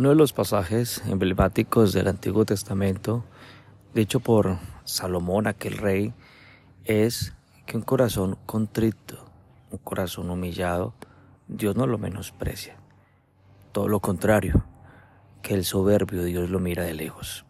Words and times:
Uno 0.00 0.08
de 0.08 0.14
los 0.14 0.32
pasajes 0.32 1.02
emblemáticos 1.08 1.92
del 1.92 2.08
Antiguo 2.08 2.46
Testamento, 2.46 3.22
dicho 3.92 4.18
por 4.18 4.56
Salomón, 4.84 5.46
aquel 5.46 5.76
rey, 5.76 6.14
es 6.86 7.34
que 7.66 7.76
un 7.76 7.82
corazón 7.82 8.38
contrito, 8.46 9.22
un 9.70 9.76
corazón 9.76 10.30
humillado, 10.30 10.94
Dios 11.48 11.76
no 11.76 11.86
lo 11.86 11.98
menosprecia. 11.98 12.78
Todo 13.72 13.88
lo 13.88 14.00
contrario, 14.00 14.64
que 15.42 15.52
el 15.52 15.66
soberbio 15.66 16.24
Dios 16.24 16.48
lo 16.48 16.60
mira 16.60 16.84
de 16.84 16.94
lejos. 16.94 17.44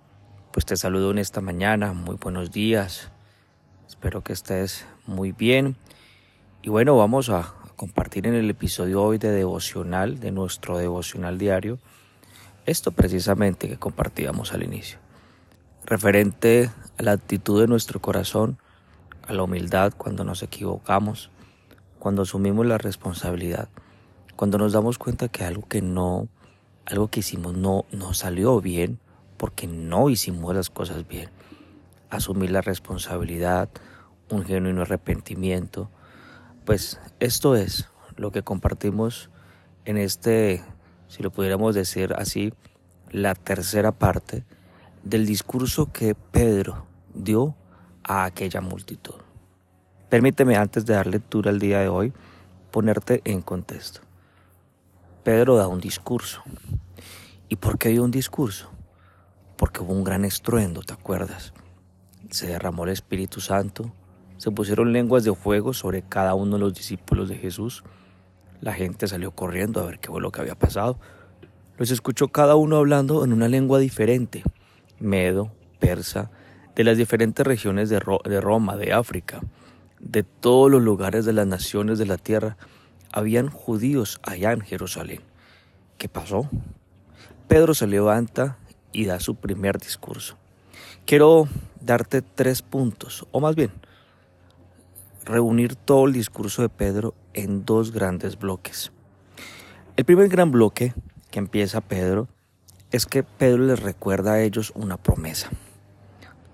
Pues 0.51 0.67
te 0.67 0.77
saludo 0.77 1.13
en 1.13 1.19
esta 1.19 1.41
mañana, 1.41 1.93
muy 1.93 2.17
buenos 2.17 2.51
días, 2.51 3.13
espero 3.87 4.25
que 4.25 4.33
estés 4.33 4.87
muy 5.07 5.31
bien. 5.31 5.77
Y 6.63 6.69
bueno, 6.69 6.97
vamos 6.97 7.29
a 7.29 7.55
compartir 7.77 8.27
en 8.27 8.35
el 8.35 8.51
episodio 8.51 9.05
hoy 9.05 9.19
de 9.19 9.31
devocional, 9.31 10.19
de 10.19 10.33
nuestro 10.33 10.79
devocional 10.79 11.39
diario, 11.39 11.79
esto 12.67 12.93
precisamente 12.93 13.69
que 13.69 13.79
compartíamos 13.79 14.53
al 14.53 14.63
inicio, 14.63 14.99
referente 15.85 16.71
a 16.99 17.03
la 17.03 17.13
actitud 17.13 17.61
de 17.61 17.67
nuestro 17.67 18.01
corazón, 18.01 18.59
a 19.27 19.33
la 19.33 19.43
humildad 19.43 19.93
cuando 19.97 20.25
nos 20.25 20.43
equivocamos, 20.43 21.31
cuando 21.99 22.23
asumimos 22.23 22.67
la 22.67 22.79
responsabilidad, 22.79 23.69
cuando 24.37 24.59
nos 24.59 24.73
damos 24.73 24.99
cuenta 24.99 25.29
que 25.29 25.45
algo 25.45 25.69
que 25.69 25.83
no, 25.83 26.29
algo 26.87 27.09
que 27.09 27.21
hicimos 27.21 27.55
no, 27.55 27.85
no 27.93 28.15
salió 28.15 28.61
bien, 28.61 28.99
porque 29.37 29.67
no 29.67 30.11
hicimos 30.11 30.55
las 30.55 30.71
cosas 30.71 31.07
bien. 31.09 31.31
Asumir 32.11 32.51
la 32.51 32.61
responsabilidad, 32.61 33.69
un 34.31 34.45
genuino 34.45 34.83
arrepentimiento, 34.83 35.91
pues 36.65 37.01
esto 37.21 37.57
es 37.57 37.89
lo 38.17 38.33
que 38.33 38.43
compartimos 38.43 39.31
en 39.85 39.97
este 39.97 40.63
si 41.11 41.25
lo 41.25 41.33
pudiéramos 41.33 41.75
decir 41.75 42.15
así, 42.17 42.55
la 43.11 43.35
tercera 43.35 43.91
parte 43.91 44.45
del 45.03 45.27
discurso 45.27 45.91
que 45.93 46.15
Pedro 46.15 46.87
dio 47.15 47.57
a 48.05 48.25
aquella 48.25 48.61
multitud. 48.61 49.17
Permíteme, 50.09 50.55
antes 50.55 50.87
de 50.87 50.95
dar 50.95 51.09
lectura 51.09 51.51
el 51.51 51.59
día 51.59 51.81
de 51.81 51.89
hoy, 51.89 52.13
ponerte 52.71 53.23
en 53.25 53.43
contexto. 53.43 54.03
Pedro 55.25 55.57
da 55.57 55.67
un 55.67 55.81
discurso. 55.81 56.45
¿Y 57.49 57.57
por 57.57 57.77
qué 57.77 57.89
dio 57.89 58.05
un 58.05 58.13
discurso? 58.13 58.71
Porque 59.57 59.83
hubo 59.83 59.93
un 59.93 60.05
gran 60.05 60.25
estruendo, 60.25 60.83
¿te 60.83 60.93
acuerdas? 60.93 61.53
Se 62.31 62.47
derramó 62.47 62.85
el 62.85 62.91
Espíritu 62.91 63.41
Santo, 63.41 63.93
se 64.37 64.53
pusieron 64.53 64.93
lenguas 64.93 65.25
de 65.25 65.35
fuego 65.35 65.73
sobre 65.75 66.03
cada 66.03 66.35
uno 66.35 66.53
de 66.53 66.61
los 66.61 66.73
discípulos 66.73 67.29
de 67.29 67.37
Jesús, 67.37 67.83
la 68.61 68.75
gente 68.75 69.09
salió 69.09 69.31
corriendo 69.33 69.81
a 69.81 69.87
ver 69.87 69.99
qué 69.99 70.09
fue 70.09 70.21
lo 70.21 70.33
que 70.33 70.41
había 70.41 70.55
pasado. 70.55 70.99
Los 71.79 71.91
escuchó 71.91 72.29
cada 72.29 72.57
uno 72.57 72.77
hablando 72.77 73.25
en 73.25 73.33
una 73.33 73.49
lengua 73.49 73.79
diferente, 73.79 74.43
medo, 74.99 75.51
persa, 75.79 76.31
de 76.77 76.85
las 76.85 76.97
diferentes 76.97 77.47
regiones 77.47 77.89
de, 77.89 78.01
Roma, 78.01 78.77
de 78.77 78.93
África, 78.93 79.41
de 79.99 80.23
todos 80.23 80.71
los 80.71 80.83
lugares 80.83 81.25
de 81.25 81.33
las 81.33 81.47
naciones 81.47 81.99
de 81.99 82.07
la 82.07 82.19
tierra. 82.19 82.57
Habían 83.13 83.49
judíos 83.49 84.21
allá 84.23 84.53
en 84.53 84.61
Jerusalén. 84.61 85.21
¿Qué 85.99 86.09
pasó? 86.09 86.49
Pedro 87.49 87.75
se 87.75 87.87
levanta 87.87 88.57
y 88.93 89.07
da 89.07 89.21
su 89.21 89.35
primer 89.35 89.79
discurso. 89.79 90.37
Quiero 91.07 91.49
darte 91.81 92.23
tres 92.23 92.63
puntos, 92.63 93.27
o 93.33 93.41
más 93.41 93.57
bien, 93.57 93.73
reunir 95.31 95.77
todo 95.77 96.07
el 96.07 96.13
discurso 96.13 96.63
de 96.63 96.69
Pedro 96.69 97.15
en 97.35 97.65
dos 97.65 97.93
grandes 97.93 98.39
bloques. 98.39 98.93
El 99.97 100.05
primer 100.05 100.29
gran 100.29 100.51
bloque 100.51 100.95
que 101.31 101.39
empieza 101.39 101.81
Pedro 101.81 102.29
es 102.91 103.07
que 103.07 103.23
Pedro 103.23 103.65
les 103.65 103.81
recuerda 103.81 104.33
a 104.33 104.43
ellos 104.43 104.73
una 104.75 104.97
promesa. 104.97 105.51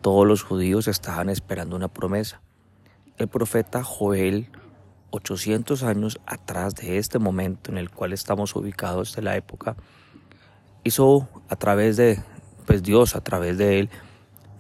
Todos 0.03 0.27
los 0.27 0.43
judíos 0.43 0.87
estaban 0.89 1.31
esperando 1.31 1.77
una 1.77 1.89
promesa. 1.89 2.41
El 3.17 3.29
profeta 3.29 3.83
Joel, 3.83 4.51
800 5.11 5.83
años 5.83 6.21
atrás 6.27 6.75
de 6.75 6.99
este 6.99 7.19
momento 7.19 7.71
en 7.71 7.79
el 7.79 7.91
cual 7.91 8.13
estamos 8.13 8.55
ubicados 8.55 9.17
de 9.17 9.23
la 9.23 9.37
época, 9.37 9.77
hizo 10.85 11.29
a 11.49 11.57
través 11.57 11.97
de, 11.97 12.23
pues 12.67 12.83
Dios 12.83 13.17
a 13.17 13.21
través 13.23 13.57
de 13.59 13.81
él, 13.81 13.91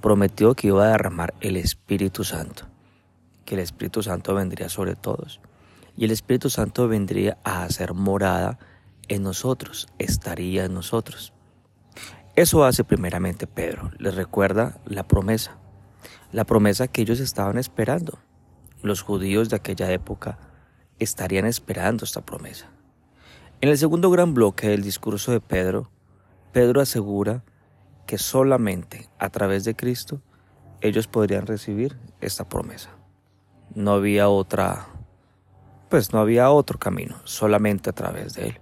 prometió 0.00 0.54
que 0.54 0.68
iba 0.68 0.84
a 0.84 0.90
derramar 0.90 1.34
el 1.40 1.56
Espíritu 1.56 2.24
Santo, 2.24 2.64
que 3.46 3.54
el 3.54 3.62
Espíritu 3.62 4.02
Santo 4.02 4.34
vendría 4.34 4.68
sobre 4.68 4.94
todos 4.94 5.40
y 5.96 6.04
el 6.04 6.10
Espíritu 6.10 6.50
Santo 6.50 6.88
vendría 6.88 7.38
a 7.42 7.62
hacer 7.62 7.94
morada 7.94 8.58
en 9.08 9.22
nosotros, 9.22 9.88
estaría 9.98 10.66
en 10.66 10.74
nosotros. 10.74 11.32
Eso 12.34 12.64
hace 12.64 12.84
primeramente 12.84 13.46
Pedro, 13.46 13.90
les 13.98 14.14
recuerda 14.14 14.78
la 14.84 15.08
promesa, 15.08 15.56
la 16.32 16.44
promesa 16.44 16.88
que 16.88 17.00
ellos 17.00 17.20
estaban 17.20 17.56
esperando. 17.56 18.18
Los 18.82 19.00
judíos 19.00 19.48
de 19.48 19.56
aquella 19.56 19.90
época 19.90 20.38
estarían 20.98 21.46
esperando 21.46 22.04
esta 22.04 22.20
promesa. 22.20 22.68
En 23.62 23.70
el 23.70 23.78
segundo 23.78 24.10
gran 24.10 24.34
bloque 24.34 24.68
del 24.68 24.82
discurso 24.82 25.32
de 25.32 25.40
Pedro, 25.40 25.90
Pedro 26.52 26.82
asegura 26.82 27.42
que 28.06 28.18
solamente 28.18 29.08
a 29.18 29.30
través 29.30 29.64
de 29.64 29.74
Cristo 29.74 30.20
ellos 30.82 31.06
podrían 31.06 31.46
recibir 31.46 31.96
esta 32.20 32.46
promesa. 32.46 32.95
No 33.74 33.92
había 33.92 34.28
otra 34.28 34.86
pues 35.88 36.12
no 36.12 36.18
había 36.18 36.50
otro 36.50 36.78
camino, 36.78 37.16
solamente 37.24 37.90
a 37.90 37.92
través 37.92 38.34
de 38.34 38.48
Él, 38.48 38.60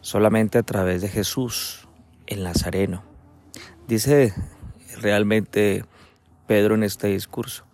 solamente 0.00 0.58
a 0.58 0.62
través 0.62 1.02
de 1.02 1.08
Jesús, 1.08 1.88
el 2.26 2.42
Nazareno. 2.42 3.04
Dice 3.86 4.34
realmente 5.00 5.84
Pedro 6.46 6.74
en 6.74 6.82
este 6.82 7.08
discurso, 7.08 7.64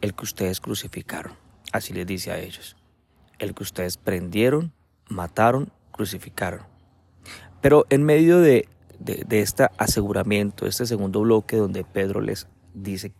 el 0.00 0.14
que 0.14 0.24
ustedes 0.24 0.60
crucificaron, 0.60 1.32
así 1.72 1.92
les 1.92 2.06
dice 2.06 2.32
a 2.32 2.38
ellos, 2.38 2.76
el 3.38 3.54
que 3.54 3.62
ustedes 3.62 3.96
prendieron, 3.96 4.72
mataron, 5.08 5.72
crucificaron. 5.90 6.60
Pero 7.62 7.86
en 7.88 8.04
medio 8.04 8.40
de, 8.40 8.68
de, 8.98 9.24
de 9.26 9.40
este 9.40 9.68
aseguramiento, 9.78 10.66
este 10.66 10.86
segundo 10.86 11.20
bloque 11.20 11.56
donde 11.56 11.84
Pedro 11.84 12.20
les 12.20 12.46
dice 12.74 13.12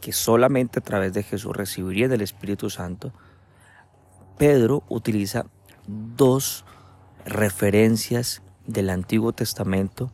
que 0.00 0.12
solamente 0.12 0.80
a 0.80 0.82
través 0.82 1.12
de 1.12 1.22
Jesús 1.22 1.56
recibirían 1.56 2.12
el 2.12 2.20
Espíritu 2.20 2.70
Santo, 2.70 3.12
Pedro 4.38 4.82
utiliza 4.88 5.46
dos 5.86 6.64
referencias 7.24 8.42
del 8.66 8.90
Antiguo 8.90 9.32
Testamento, 9.32 10.12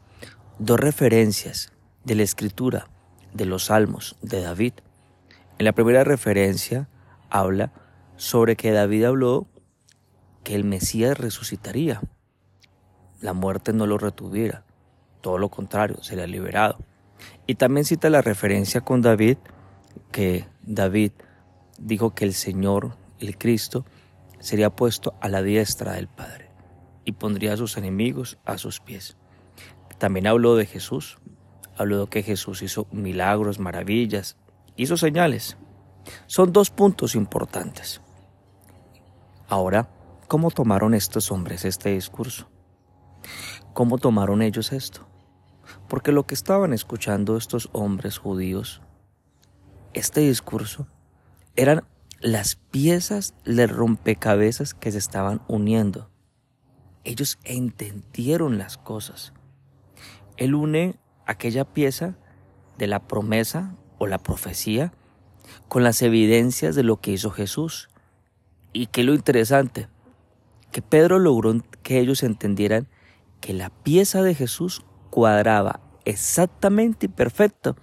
dos 0.59 0.79
referencias 0.79 1.73
de 2.05 2.15
la 2.15 2.23
escritura 2.23 2.89
de 3.33 3.47
los 3.47 3.67
salmos 3.67 4.17
de 4.23 4.43
David. 4.43 4.75
En 5.59 5.65
la 5.65 5.73
primera 5.73 6.05
referencia 6.05 6.89
habla 7.29 7.73
sobre 8.17 8.57
que 8.57 8.73
David 8.73 9.05
habló 9.05 9.47
que 10.45 10.55
el 10.55 10.65
Mesías 10.65 11.19
resucitaría, 11.19 12.01
la 13.21 13.33
muerte 13.33 13.73
no 13.73 13.87
lo 13.87 13.99
retuviera, 13.99 14.65
todo 15.21 15.39
lo 15.39 15.51
contrario, 15.51 16.03
sería 16.03 16.27
liberado. 16.27 16.79
Y 17.47 17.57
también 17.57 17.85
cita 17.85 18.09
la 18.09 18.23
referencia 18.23 18.81
con 18.81 19.03
David, 19.03 19.37
que 20.11 20.47
David 20.63 21.13
dijo 21.79 22.15
que 22.15 22.25
el 22.25 22.35
Señor, 22.35 22.97
el 23.19 23.39
Cristo, 23.39 23.85
sería 24.39 24.71
puesto 24.71 25.15
a 25.21 25.29
la 25.29 25.43
diestra 25.43 25.93
del 25.93 26.09
Padre 26.09 26.51
y 27.05 27.13
pondría 27.13 27.55
a 27.55 27.57
sus 27.57 27.77
enemigos 27.77 28.39
a 28.45 28.59
sus 28.59 28.81
pies. 28.81 29.17
También 29.99 30.27
habló 30.27 30.57
de 30.57 30.67
Jesús, 30.67 31.19
habló 31.77 32.01
de 32.05 32.07
que 32.09 32.23
Jesús 32.23 32.63
hizo 32.63 32.87
milagros, 32.91 33.59
maravillas, 33.59 34.37
hizo 34.77 34.97
señales. 34.97 35.57
Son 36.27 36.53
dos 36.53 36.71
puntos 36.71 37.15
importantes. 37.15 38.01
Ahora, 39.49 39.91
¿cómo 40.29 40.51
tomaron 40.51 40.95
estos 40.95 41.31
hombres 41.31 41.65
este 41.65 41.91
discurso? 41.91 42.49
¿Cómo 43.73 43.99
tomaron 43.99 44.43
ellos 44.43 44.73
esto? 44.73 45.07
Porque 45.89 46.13
lo 46.13 46.27
que 46.27 46.35
estaban 46.35 46.73
escuchando 46.73 47.37
estos 47.37 47.69
hombres 47.73 48.19
judíos, 48.19 48.81
este 49.95 50.21
discurso, 50.21 50.87
eran 51.57 51.85
las 52.21 52.57
piezas 52.57 53.35
de 53.45 53.67
rompecabezas 53.67 54.75
que 54.75 54.93
se 54.93 54.99
estaban 54.99 55.41
uniendo. 55.49 56.11
Ellos 57.05 57.39
entendieron 57.45 58.59
las 58.59 58.77
cosas. 58.77 59.33
Él 60.37 60.55
une 60.55 60.97
aquella 61.27 61.65
pieza 61.65 62.17
de 62.79 62.87
la 62.87 63.07
promesa 63.07 63.75
o 63.99 64.07
la 64.07 64.19
profecía 64.19 64.93
con 65.69 65.83
las 65.83 66.03
evidencias 66.03 66.75
de 66.75 66.83
lo 66.83 67.01
que 67.01 67.13
hizo 67.13 67.31
Jesús. 67.31 67.89
Y 68.73 68.87
qué 68.87 69.03
lo 69.03 69.15
interesante, 69.15 69.89
que 70.71 70.83
Pedro 70.83 71.19
logró 71.19 71.55
que 71.83 71.99
ellos 71.99 72.23
entendieran 72.23 72.89
que 73.41 73.53
la 73.55 73.71
pieza 73.71 74.23
de 74.23 74.35
Jesús 74.35 74.85
cuadraba 75.11 75.81
exactamente 76.05 77.07
y 77.07 77.09
perfecto 77.09 77.77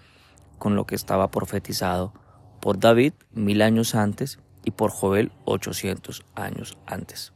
con 0.58 0.76
lo 0.76 0.86
que 0.86 0.96
estaba 0.96 1.30
profetizado 1.32 2.14
por 2.60 2.80
David 2.80 3.14
mil 3.32 3.62
años 3.62 3.96
antes 3.96 4.40
y 4.64 4.72
por 4.72 4.92
Joel 4.92 5.32
ochocientos 5.46 6.26
años 6.36 6.78
antes. 6.86 7.34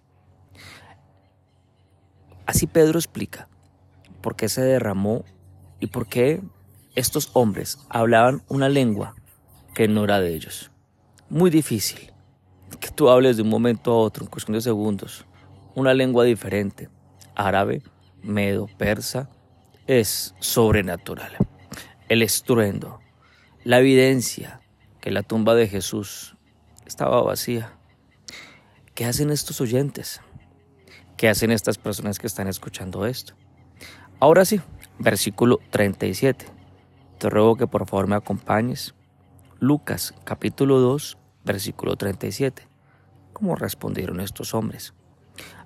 Así 2.46 2.68
Pedro 2.68 3.00
explica, 3.00 3.48
por 4.22 4.36
qué 4.36 4.50
se 4.50 4.62
derramó 4.62 5.24
y 5.80 5.88
por 5.88 6.08
qué 6.08 6.42
estos 6.96 7.32
hombres 7.34 7.80
hablaban 7.90 8.44
una 8.50 8.70
lengua 8.70 9.16
que 9.74 9.88
no 9.88 10.04
era 10.04 10.20
de 10.20 10.34
ellos. 10.34 10.72
Muy 11.30 11.50
difícil 11.50 12.12
que 12.80 12.90
tú 12.90 13.10
hables 13.10 13.38
de 13.38 13.44
un 13.44 13.50
momento 13.50 13.92
a 13.92 13.98
otro, 13.98 14.24
en 14.24 14.30
cuestión 14.30 14.56
de 14.56 14.62
segundos, 14.62 15.26
una 15.76 15.94
lengua 15.94 16.24
diferente, 16.24 16.90
árabe, 17.36 17.82
medo, 18.22 18.68
persa, 18.78 19.30
es 19.88 20.36
sobrenatural. 20.40 21.32
El 22.10 22.22
estruendo, 22.22 23.00
la 23.64 23.80
evidencia 23.80 24.60
que 25.02 25.12
la 25.12 25.22
tumba 25.22 25.54
de 25.54 25.68
Jesús 25.68 26.36
estaba 26.86 27.22
vacía. 27.22 27.74
¿Qué 28.96 29.06
hacen 29.06 29.30
estos 29.30 29.62
oyentes? 29.62 30.22
¿Qué 31.16 31.30
hacen 31.30 31.52
estas 31.52 31.78
personas 31.78 32.18
que 32.18 32.26
están 32.26 32.48
escuchando 32.48 33.06
esto? 33.06 33.34
Ahora 34.20 34.46
sí, 34.46 34.60
versículo 34.98 35.60
37. 35.70 36.46
Te 37.20 37.30
ruego 37.30 37.56
que 37.56 37.68
por 37.68 37.88
favor 37.88 38.08
me 38.08 38.16
acompañes. 38.16 38.96
Lucas 39.60 40.16
capítulo 40.24 40.80
2, 40.80 41.20
versículo 41.46 41.96
37. 41.96 42.68
¿Cómo 43.32 43.56
respondieron 43.56 44.22
estos 44.22 44.56
hombres? 44.56 44.96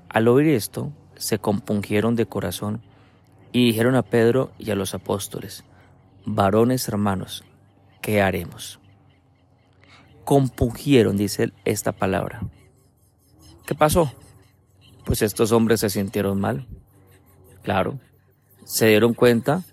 Al 0.09 0.27
oír 0.27 0.50
esto, 0.50 0.91
se 1.15 1.39
compungieron 1.39 2.18
de 2.18 2.25
corazón 2.25 2.81
y 3.53 3.68
dijeron 3.68 3.95
a 3.95 4.03
Pedro 4.03 4.51
y 4.57 4.71
a 4.71 4.75
los 4.75 4.94
apóstoles, 4.94 5.63
varones 6.25 6.89
hermanos, 6.89 7.45
¿qué 8.06 8.22
haremos? 8.22 8.80
Compungieron, 10.25 11.18
dice 11.18 11.52
esta 11.66 11.92
palabra. 11.92 12.44
¿Qué 13.66 13.74
pasó? 13.74 14.13
Pues 15.06 15.24
estos 15.24 15.52
hombres 15.52 15.80
se 15.80 15.90
sintieron 15.90 16.40
mal. 16.40 16.68
Claro, 17.63 18.00
se 18.63 18.90
dieron 18.90 19.16
cuenta 19.16 19.63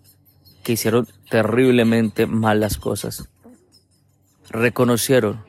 que 0.63 0.73
hicieron 0.73 1.07
terriblemente 1.29 2.27
mal 2.27 2.61
las 2.61 2.79
cosas. 2.79 3.29
Reconocieron 4.49 5.45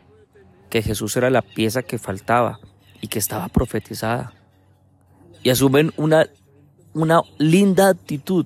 que 0.70 0.82
Jesús 0.82 1.16
era 1.16 1.30
la 1.30 1.42
pieza 1.42 1.84
que 1.84 1.98
faltaba 1.98 2.60
y 3.00 3.08
que 3.08 3.20
estaba 3.20 3.48
profetizada. 3.48 4.34
Y 5.42 5.52
asumen 5.52 5.94
una 5.96 6.28
una 6.94 7.22
linda 7.38 7.88
actitud, 7.88 8.46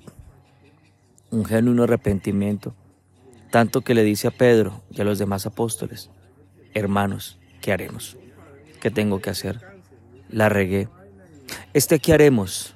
un 1.30 1.44
genuino 1.44 1.82
arrepentimiento, 1.82 2.76
tanto 3.50 3.80
que 3.80 3.94
le 3.94 4.04
dice 4.04 4.28
a 4.28 4.30
Pedro 4.30 4.82
y 4.90 5.00
a 5.00 5.04
los 5.04 5.18
demás 5.18 5.46
apóstoles, 5.46 6.10
hermanos, 6.74 7.38
¿qué 7.60 7.72
haremos? 7.72 8.16
¿Qué 8.80 8.90
tengo 8.90 9.20
que 9.20 9.30
hacer? 9.30 9.60
La 10.28 10.48
regué. 10.48 10.88
¿Este 11.72 11.98
qué 11.98 12.12
haremos? 12.12 12.74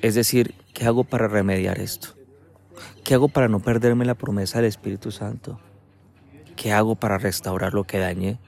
Es 0.00 0.14
decir, 0.14 0.54
¿qué 0.72 0.86
hago 0.86 1.04
para 1.04 1.28
remediar 1.28 1.78
esto? 1.78 2.08
¿Qué 3.04 3.14
hago 3.14 3.28
para 3.28 3.48
no 3.48 3.60
perderme 3.60 4.04
la 4.04 4.14
promesa 4.14 4.58
del 4.58 4.68
Espíritu 4.68 5.10
Santo? 5.10 5.60
¿Qué 6.56 6.72
hago 6.72 6.94
para 6.94 7.18
restaurar 7.18 7.74
lo 7.74 7.84
que 7.84 7.98
dañé? 7.98 8.38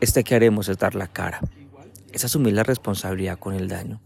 Este 0.00 0.22
que 0.22 0.34
haremos 0.36 0.68
es 0.68 0.78
dar 0.78 0.94
la 0.94 1.08
cara, 1.08 1.40
es 2.12 2.24
asumir 2.24 2.54
la 2.54 2.62
responsabilidad 2.62 3.38
con 3.38 3.54
el 3.54 3.68
daño. 3.68 4.00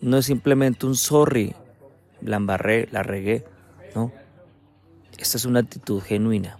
No 0.00 0.18
es 0.18 0.26
simplemente 0.26 0.86
un 0.86 0.96
sorry, 0.96 1.54
la 2.20 2.36
embarré, 2.36 2.88
la 2.90 3.02
regué, 3.02 3.44
no. 3.94 4.12
Esta 5.18 5.36
es 5.36 5.44
una 5.44 5.60
actitud 5.60 6.00
genuina. 6.02 6.58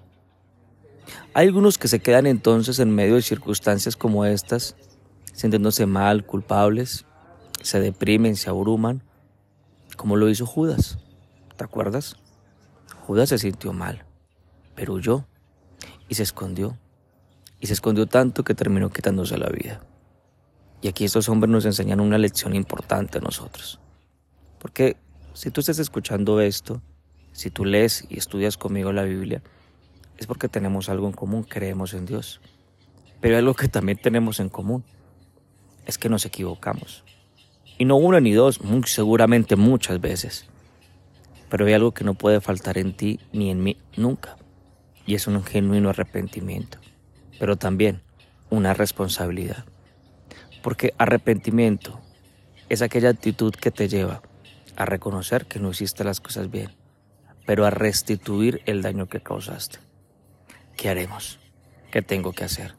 Hay 1.35 1.47
algunos 1.47 1.79
que 1.79 1.89
se 1.89 2.01
quedan 2.01 2.27
entonces 2.27 2.79
en 2.79 2.91
medio 2.91 3.17
de 3.17 3.23
circunstancias 3.23 3.97
como 3.97 4.25
estas, 4.25 4.77
sintiéndose 5.33 5.87
mal, 5.87 6.25
culpables, 6.25 7.05
se 7.61 7.81
deprimen, 7.81 8.37
se 8.37 8.51
abruman, 8.51 9.03
como 9.97 10.17
lo 10.17 10.29
hizo 10.29 10.47
Judas. 10.47 10.99
¿Te 11.56 11.65
acuerdas? 11.65 12.17
Judas 13.06 13.29
se 13.29 13.39
sintió 13.39 13.73
mal, 13.73 14.05
pero 14.75 14.95
huyó 14.95 15.27
y 16.09 16.15
se 16.15 16.23
escondió. 16.23 16.79
Y 17.61 17.67
se 17.67 17.73
escondió 17.73 18.06
tanto 18.06 18.45
que 18.45 18.55
terminó 18.55 18.91
quitándose 18.91 19.39
la 19.39 19.49
vida. 19.49 19.81
Y 20.83 20.89
aquí 20.89 21.05
estos 21.05 21.29
hombres 21.31 21.51
nos 21.51 21.65
enseñan 21.65 22.01
una 22.01 22.19
lección 22.19 22.55
importante 22.55 23.19
a 23.19 23.21
nosotros. 23.23 23.81
Porque 24.59 24.99
si 25.33 25.51
tú 25.51 25.61
estás 25.61 25.79
escuchando 25.79 26.41
esto, 26.41 26.83
si 27.35 27.51
tú 27.51 27.65
lees 27.65 28.07
y 28.09 28.17
estudias 28.17 28.57
conmigo 28.57 28.93
la 28.93 29.03
Biblia, 29.03 29.43
es 30.17 30.27
porque 30.27 30.49
tenemos 30.49 30.89
algo 30.89 31.09
en 31.09 31.13
común, 31.13 31.43
creemos 31.43 31.93
en 31.93 32.07
Dios. 32.07 32.41
Pero 33.21 33.37
algo 33.37 33.55
que 33.55 33.67
también 33.67 33.99
tenemos 33.99 34.39
en 34.39 34.49
común, 34.49 34.85
es 35.85 35.99
que 35.99 36.09
nos 36.09 36.25
equivocamos. 36.25 37.05
Y 37.77 37.87
no 37.87 37.97
una 37.97 38.21
ni 38.21 38.33
dos, 38.33 38.63
muy 38.63 38.85
seguramente 38.85 39.57
muchas 39.57 40.01
veces. 40.01 40.47
Pero 41.51 41.67
hay 41.67 41.73
algo 41.73 41.93
que 41.93 42.05
no 42.05 42.15
puede 42.15 42.41
faltar 42.41 42.79
en 42.79 42.97
ti 42.97 43.19
ni 43.33 43.51
en 43.51 43.63
mí 43.63 43.77
nunca. 43.97 44.37
Y 45.05 45.17
es 45.17 45.27
un 45.27 45.43
genuino 45.43 45.91
arrepentimiento. 45.91 46.79
Pero 47.41 47.57
también 47.57 48.01
una 48.49 48.75
responsabilidad. 48.75 49.65
Porque 50.63 50.95
arrepentimiento 50.99 52.01
es 52.69 52.81
aquella 52.81 53.11
actitud 53.11 53.53
que 53.53 53.73
te 53.73 53.89
lleva 53.89 54.23
a 54.77 54.85
reconocer 54.85 55.47
que 55.47 55.59
no 55.59 55.71
hiciste 55.71 56.05
las 56.05 56.21
cosas 56.21 56.51
bien, 56.51 56.71
pero 57.46 57.67
a 57.67 57.70
restituir 57.70 58.62
el 58.67 58.82
daño 58.82 59.06
que 59.06 59.20
causaste. 59.20 59.79
¿Qué 60.76 60.88
haremos? 60.88 61.38
¿Qué 61.91 62.02
tengo 62.02 62.32
que 62.32 62.44
hacer? 62.44 62.75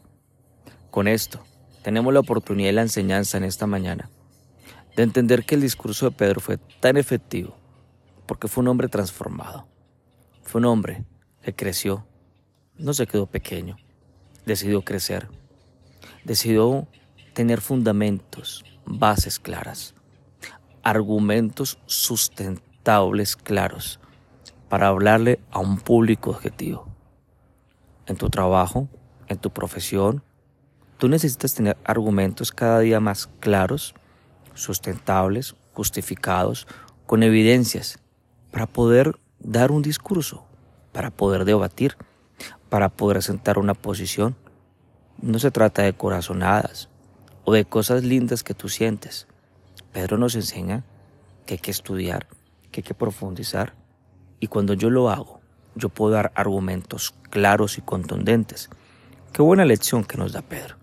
Con 0.91 1.07
esto, 1.07 1.43
tenemos 1.83 2.13
la 2.13 2.21
oportunidad 2.21 2.71
y 2.71 2.73
la 2.73 2.81
enseñanza 2.81 3.37
en 3.37 3.43
esta 3.43 3.67
mañana 3.67 4.09
de 4.95 5.03
entender 5.03 5.45
que 5.45 5.55
el 5.55 5.61
discurso 5.61 6.09
de 6.09 6.15
Pedro 6.15 6.39
fue 6.39 6.57
tan 6.79 6.97
efectivo 6.97 7.55
porque 8.25 8.47
fue 8.47 8.61
un 8.61 8.69
hombre 8.69 8.87
transformado. 8.87 9.67
Fue 10.43 10.59
un 10.59 10.65
hombre 10.65 11.05
que 11.43 11.53
creció, 11.53 12.05
no 12.77 12.93
se 12.93 13.07
quedó 13.07 13.27
pequeño, 13.27 13.77
decidió 14.45 14.83
crecer, 14.83 15.27
decidió 16.23 16.87
tener 17.33 17.61
fundamentos, 17.61 18.63
bases 18.85 19.39
claras, 19.39 19.93
argumentos 20.83 21.77
sustentables 21.85 23.35
claros 23.35 23.99
para 24.75 24.89
hablarle 24.89 25.39
a 25.51 25.59
un 25.59 25.77
público 25.77 26.31
objetivo. 26.31 26.85
En 28.07 28.17
tu 28.17 28.29
trabajo, 28.29 28.89
en 29.29 29.37
tu 29.37 29.49
profesión, 29.51 30.21
tú 30.97 31.07
necesitas 31.07 31.53
tener 31.53 31.77
argumentos 31.85 32.51
cada 32.51 32.81
día 32.81 32.99
más 32.99 33.27
claros, 33.39 33.95
sustentables, 34.53 35.55
justificados, 35.71 36.67
con 37.05 37.23
evidencias, 37.23 37.99
para 38.51 38.67
poder 38.67 39.17
dar 39.39 39.71
un 39.71 39.81
discurso, 39.81 40.45
para 40.91 41.09
poder 41.09 41.45
debatir, 41.45 41.95
para 42.67 42.89
poder 42.89 43.19
asentar 43.19 43.57
una 43.57 43.75
posición. 43.75 44.35
No 45.21 45.39
se 45.39 45.51
trata 45.51 45.83
de 45.83 45.93
corazonadas, 45.93 46.89
o 47.45 47.53
de 47.53 47.63
cosas 47.63 48.03
lindas 48.03 48.43
que 48.43 48.53
tú 48.53 48.67
sientes. 48.67 49.25
Pedro 49.93 50.17
nos 50.17 50.35
enseña 50.35 50.83
que 51.45 51.53
hay 51.53 51.59
que 51.59 51.71
estudiar, 51.71 52.27
que 52.71 52.81
hay 52.81 52.83
que 52.83 52.93
profundizar. 52.93 53.84
Y 54.39 54.47
cuando 54.47 54.73
yo 54.73 54.89
lo 54.89 55.09
hago, 55.09 55.41
yo 55.75 55.89
puedo 55.89 56.13
dar 56.13 56.31
argumentos 56.35 57.13
claros 57.29 57.77
y 57.77 57.81
contundentes. 57.81 58.69
Qué 59.33 59.41
buena 59.41 59.65
lección 59.65 60.03
que 60.03 60.17
nos 60.17 60.31
da 60.31 60.41
Pedro. 60.41 60.77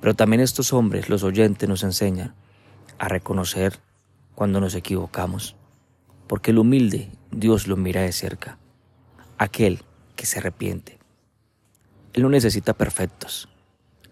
Pero 0.00 0.14
también 0.14 0.40
estos 0.40 0.72
hombres, 0.72 1.08
los 1.08 1.22
oyentes, 1.22 1.68
nos 1.68 1.82
enseñan 1.82 2.34
a 2.98 3.08
reconocer 3.08 3.80
cuando 4.34 4.60
nos 4.60 4.74
equivocamos. 4.74 5.56
Porque 6.26 6.52
el 6.52 6.58
humilde, 6.58 7.10
Dios 7.30 7.66
lo 7.66 7.76
mira 7.76 8.02
de 8.02 8.12
cerca. 8.12 8.58
Aquel 9.36 9.82
que 10.16 10.26
se 10.26 10.38
arrepiente. 10.38 10.98
Él 12.12 12.22
no 12.22 12.28
necesita 12.28 12.74
perfectos, 12.74 13.48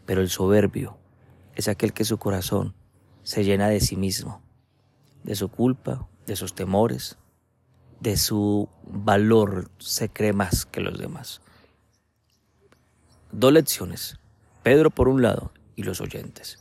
pero 0.06 0.20
el 0.20 0.28
soberbio 0.28 0.98
es 1.54 1.68
aquel 1.68 1.92
que 1.92 2.04
su 2.04 2.18
corazón 2.18 2.74
se 3.24 3.44
llena 3.44 3.68
de 3.68 3.80
sí 3.80 3.96
mismo, 3.96 4.40
de 5.24 5.34
su 5.34 5.48
culpa, 5.48 6.08
de 6.26 6.36
sus 6.36 6.54
temores, 6.54 7.18
de 8.00 8.16
su 8.16 8.68
valor, 8.84 9.70
se 9.78 10.08
cree 10.08 10.32
más 10.32 10.66
que 10.66 10.80
los 10.80 10.98
demás. 10.98 11.40
Dos 13.32 13.52
lecciones, 13.52 14.18
Pedro 14.62 14.90
por 14.90 15.08
un 15.08 15.22
lado 15.22 15.52
y 15.76 15.82
los 15.82 16.00
oyentes. 16.00 16.58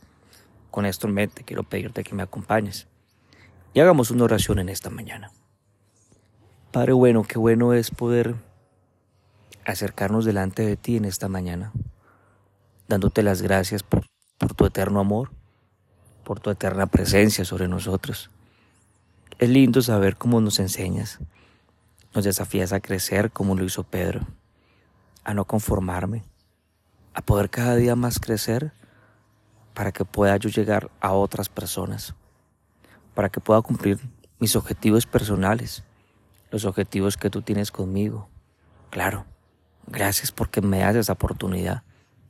Con 0.70 0.84
esto 0.84 1.06
en 1.06 1.14
mente 1.14 1.44
quiero 1.44 1.62
pedirte 1.62 2.04
que 2.04 2.14
me 2.14 2.22
acompañes 2.22 2.86
y 3.72 3.80
hagamos 3.80 4.10
una 4.10 4.24
oración 4.24 4.58
en 4.58 4.68
esta 4.68 4.90
mañana. 4.90 5.32
Padre 6.72 6.92
bueno, 6.92 7.24
qué 7.24 7.38
bueno 7.38 7.72
es 7.72 7.90
poder 7.90 8.34
acercarnos 9.64 10.24
delante 10.24 10.64
de 10.64 10.76
ti 10.76 10.96
en 10.96 11.04
esta 11.04 11.28
mañana, 11.28 11.72
dándote 12.88 13.22
las 13.22 13.42
gracias 13.42 13.82
por 13.82 14.04
por 14.38 14.54
tu 14.54 14.64
eterno 14.64 15.00
amor, 15.00 15.30
por 16.24 16.40
tu 16.40 16.50
eterna 16.50 16.86
presencia 16.86 17.44
sobre 17.44 17.68
nosotros. 17.68 18.30
Es 19.38 19.48
lindo 19.48 19.80
saber 19.82 20.16
cómo 20.16 20.40
nos 20.40 20.58
enseñas, 20.58 21.20
nos 22.12 22.24
desafías 22.24 22.72
a 22.72 22.80
crecer 22.80 23.30
como 23.30 23.54
lo 23.54 23.62
hizo 23.62 23.84
Pedro, 23.84 24.26
a 25.22 25.32
no 25.32 25.44
conformarme, 25.44 26.24
a 27.14 27.22
poder 27.22 27.48
cada 27.48 27.76
día 27.76 27.94
más 27.94 28.18
crecer 28.18 28.72
para 29.74 29.92
que 29.92 30.04
pueda 30.04 30.36
yo 30.38 30.48
llegar 30.48 30.90
a 30.98 31.12
otras 31.12 31.48
personas, 31.48 32.16
para 33.14 33.28
que 33.28 33.38
pueda 33.38 33.62
cumplir 33.62 34.00
mis 34.40 34.56
objetivos 34.56 35.06
personales, 35.06 35.84
los 36.50 36.64
objetivos 36.64 37.16
que 37.16 37.30
tú 37.30 37.40
tienes 37.40 37.70
conmigo. 37.70 38.28
Claro, 38.90 39.24
gracias 39.86 40.32
porque 40.32 40.62
me 40.62 40.80
das 40.80 40.96
esa 40.96 41.12
oportunidad 41.12 41.84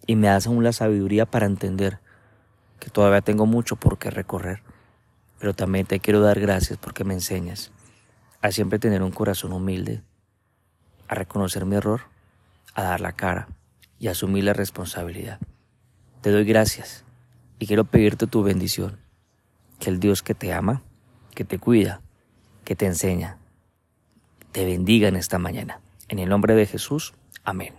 y 0.07 0.15
me 0.15 0.27
das 0.27 0.47
aún 0.47 0.63
la 0.63 0.75
sabiduría 0.75 1.25
para 1.25 1.47
entender 1.47 2.01
que 2.79 2.91
todavía 2.91 3.23
tengo 3.23 3.47
mucho 3.47 3.77
por 3.77 3.97
qué 3.97 4.11
recorrer. 4.11 4.68
Pero 5.39 5.55
también 5.55 5.87
te 5.87 6.01
quiero 6.01 6.21
dar 6.21 6.41
gracias 6.41 6.79
porque 6.79 7.05
me 7.05 7.15
enseñas 7.15 7.71
a 8.41 8.53
siempre 8.53 8.79
tener 8.79 9.03
un 9.03 9.11
corazón 9.11 9.53
humilde, 9.53 10.03
a 11.09 11.15
reconocer 11.15 11.65
mi 11.65 11.77
error, 11.77 12.03
a 12.75 12.83
dar 12.83 13.01
la 13.01 13.13
cara 13.13 13.49
y 13.99 14.09
a 14.09 14.13
asumir 14.13 14.45
la 14.45 14.53
responsabilidad. 14.53 15.39
Te 16.21 16.31
doy 16.31 16.45
gracias 16.45 17.05
y 17.59 17.67
quiero 17.67 17.85
pedirte 17.85 18.27
tu 18.27 18.43
bendición, 18.43 18.99
que 19.79 19.91
el 19.91 20.01
Dios 20.01 20.23
que 20.23 20.35
te 20.35 20.53
ama, 20.53 20.83
que 21.35 21.45
te 21.45 21.59
cuida, 21.59 22.01
que 22.65 22.77
te 22.77 22.87
enseña, 22.87 23.39
te 24.53 24.65
bendiga 24.65 25.09
en 25.09 25.17
esta 25.17 25.39
mañana. 25.39 25.81
En 26.09 26.19
el 26.19 26.29
nombre 26.29 26.55
de 26.55 26.67
Jesús, 26.67 27.15
amén. 27.45 27.78